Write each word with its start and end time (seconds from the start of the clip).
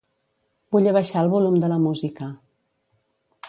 Vull 0.75 0.87
abaixar 0.93 1.21
el 1.25 1.29
volum 1.35 1.59
de 1.65 1.71
la 1.75 1.79
música. 1.87 2.33